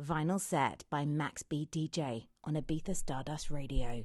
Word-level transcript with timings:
Vinyl 0.00 0.38
Set 0.38 0.84
by 0.90 1.06
Max 1.06 1.42
B 1.42 1.66
DJ 1.72 2.26
on 2.44 2.54
Ibiza 2.54 2.94
Stardust 2.94 3.50
Radio. 3.50 4.04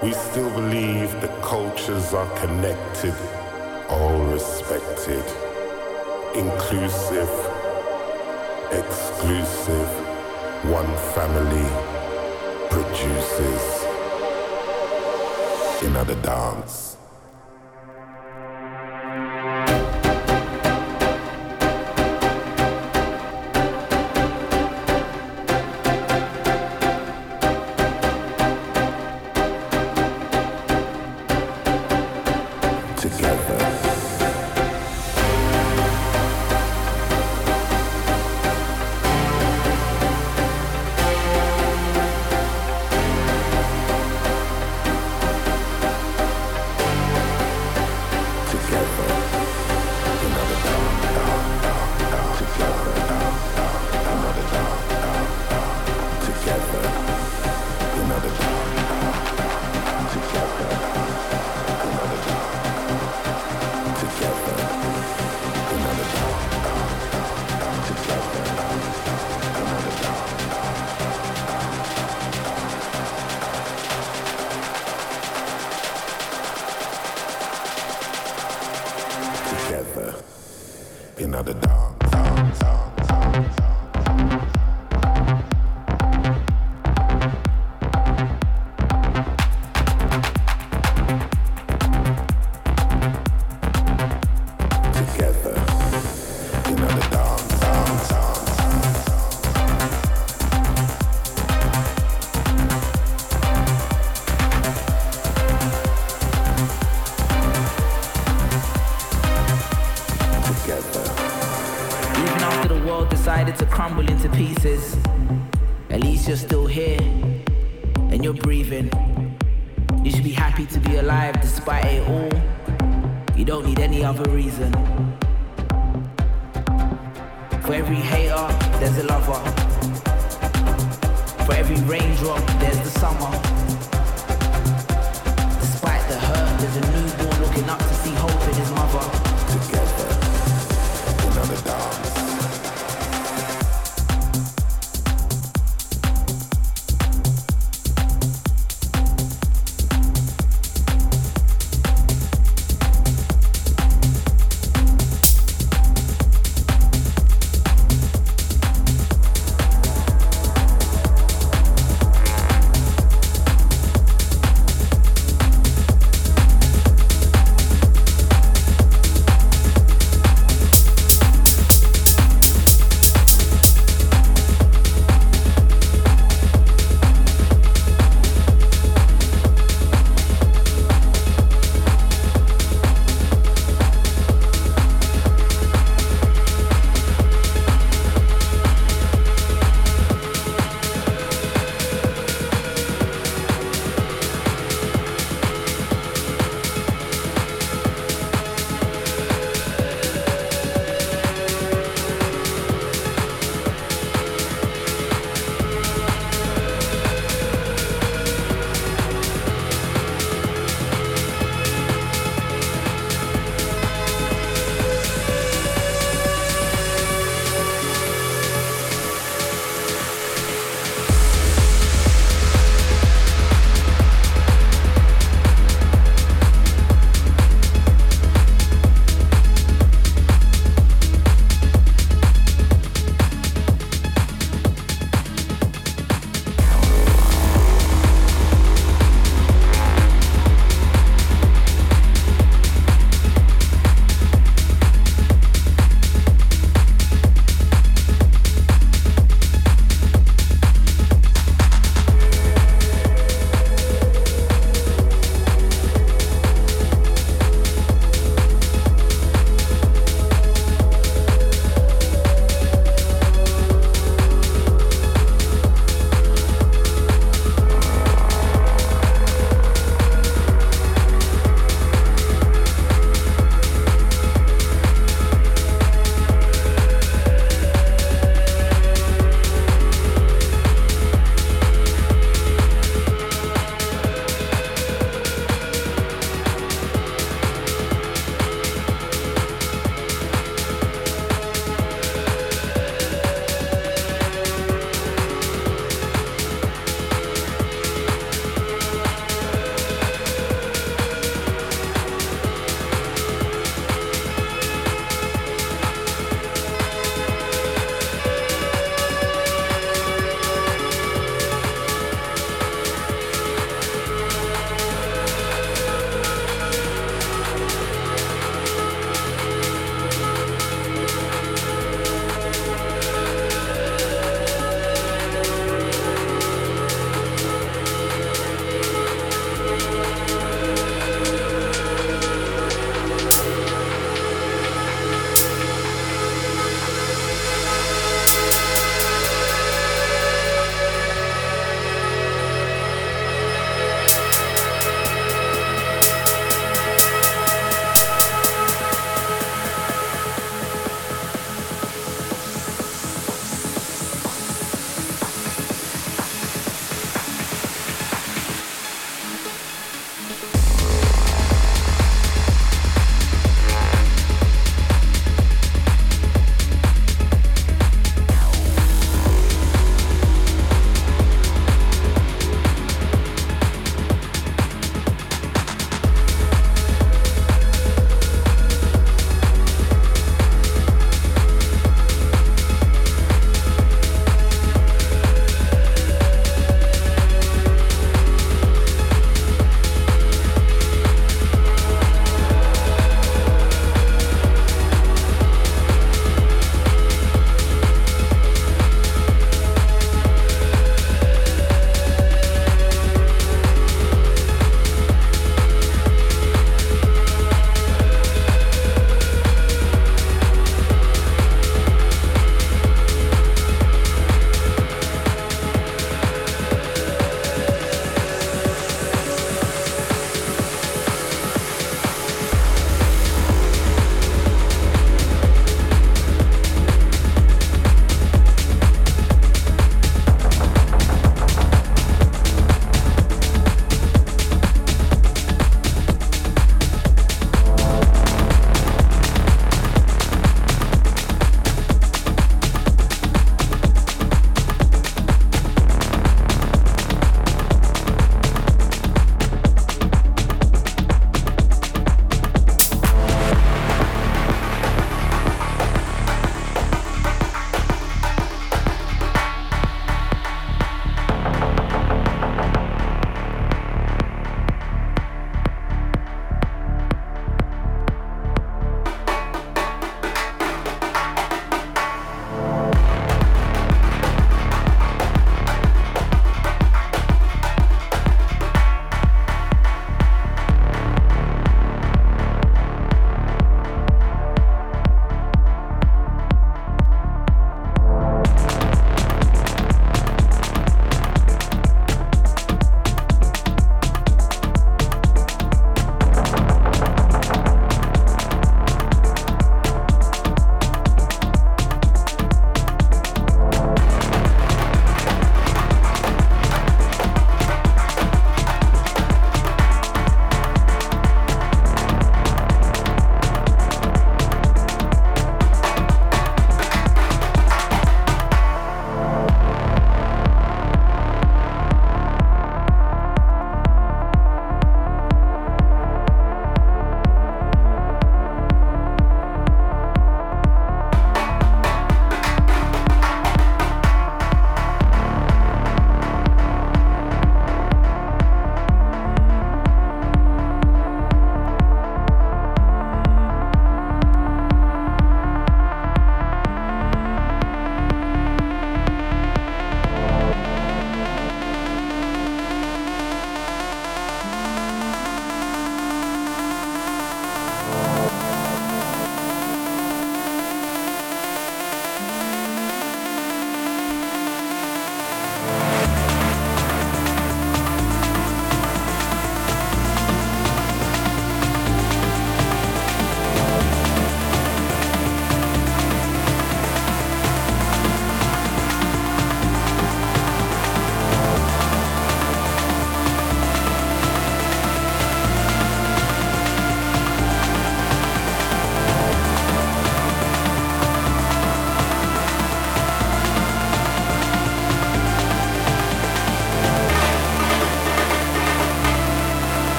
We 0.00 0.12
still 0.12 0.48
believe 0.50 1.10
that 1.22 1.42
cultures 1.42 2.14
are 2.14 2.30
connected, 2.38 3.14
all 3.88 4.22
respected, 4.26 5.24
inclusive, 6.36 7.28
exclusive, 8.70 9.90
one 10.70 10.86
family 11.16 11.68
produces 12.70 13.84
another 15.82 16.14
dance. 16.22 16.97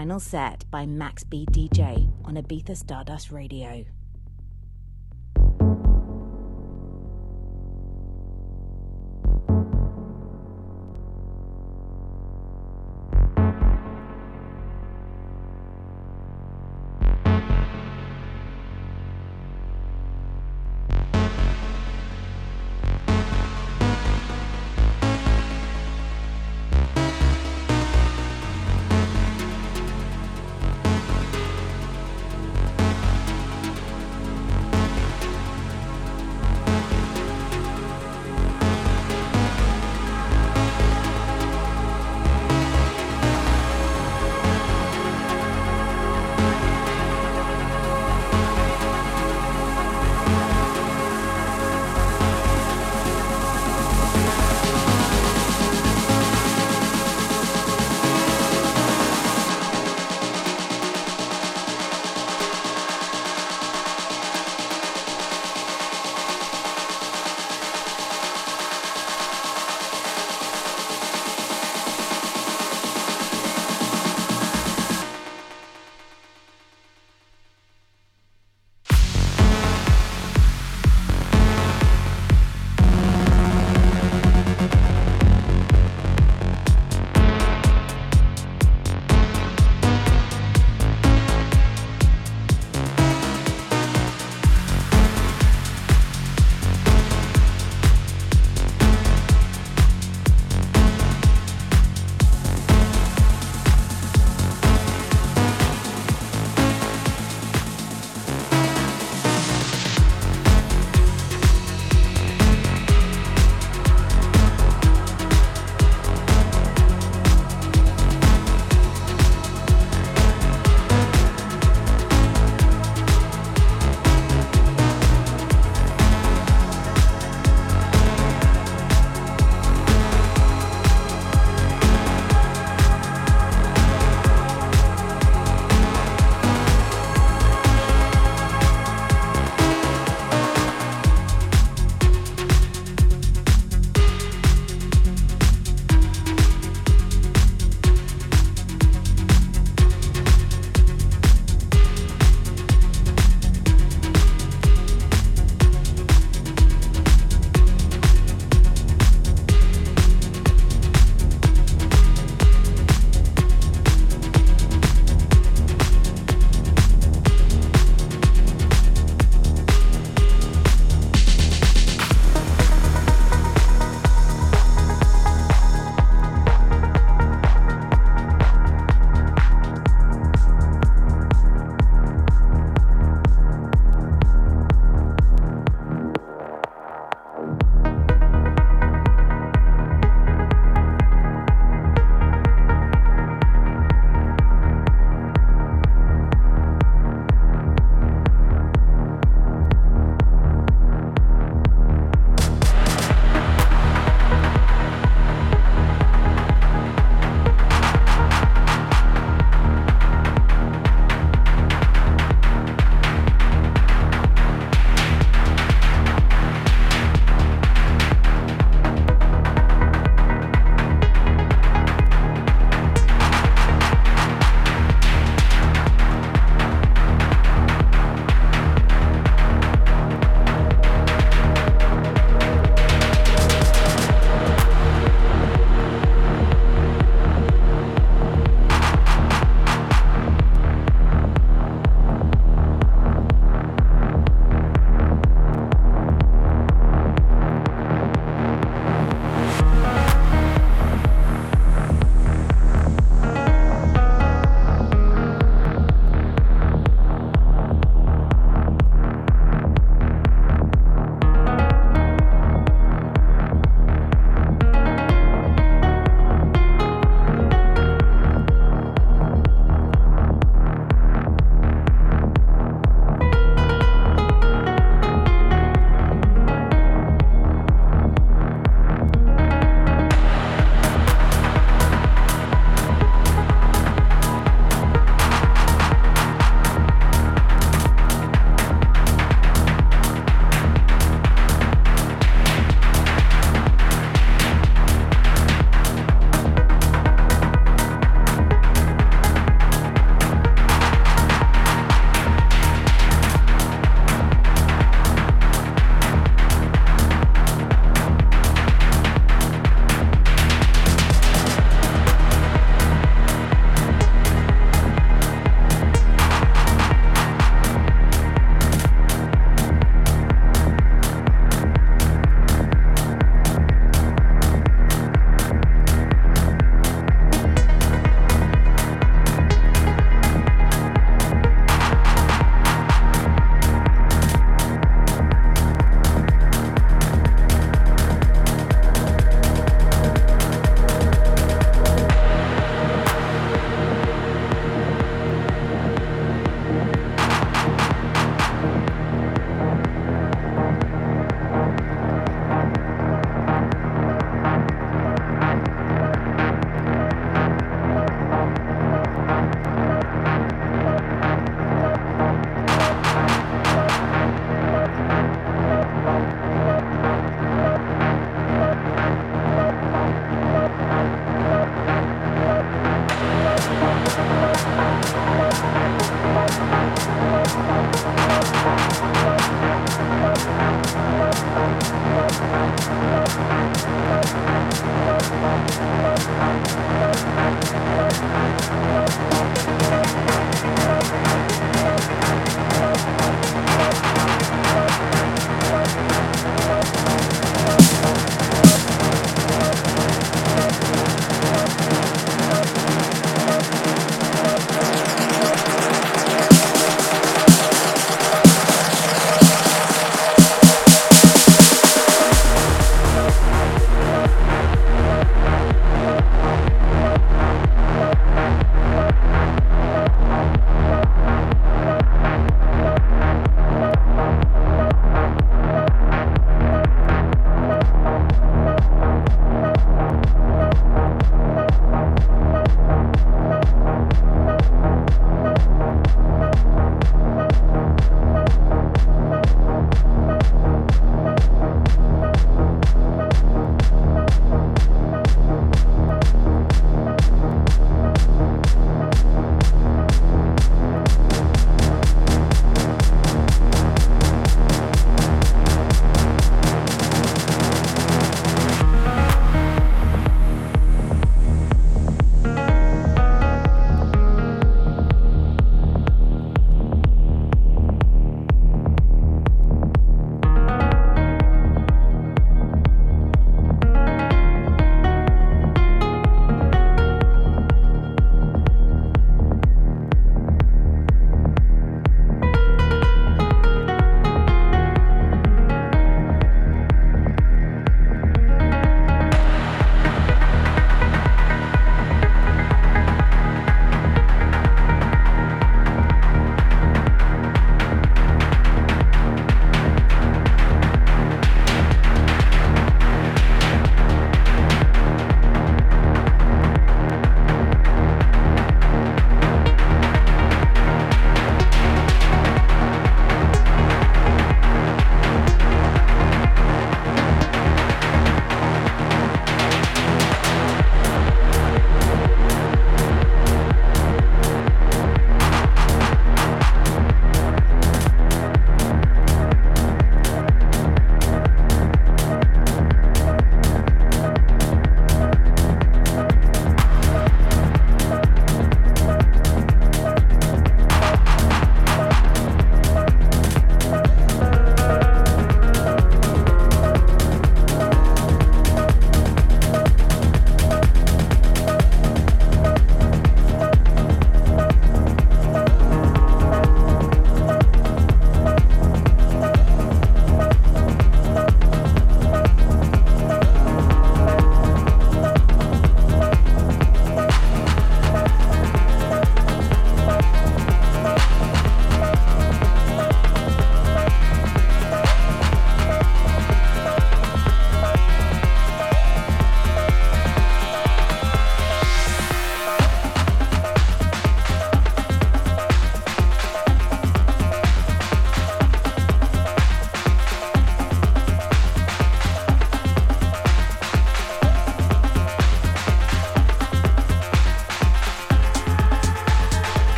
Vinyl 0.00 0.18
set 0.18 0.64
by 0.70 0.86
Max 0.86 1.24
B 1.24 1.44
DJ 1.50 2.10
on 2.24 2.36
Ibiza 2.36 2.74
Stardust 2.74 3.30
Radio. 3.30 3.84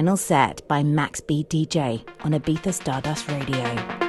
Vinyl 0.00 0.18
Set 0.18 0.66
by 0.66 0.82
Max 0.82 1.20
B 1.20 1.44
DJ 1.44 2.02
on 2.24 2.32
Ibiza 2.32 2.72
Stardust 2.72 3.28
Radio. 3.28 3.99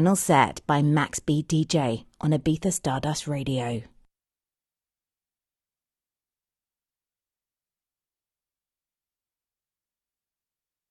Vinyl 0.00 0.16
Set 0.16 0.62
by 0.66 0.80
Max 0.80 1.18
B 1.20 1.44
DJ 1.46 2.06
on 2.22 2.30
Ibiza 2.30 2.72
Stardust 2.72 3.28
Radio. 3.28 3.82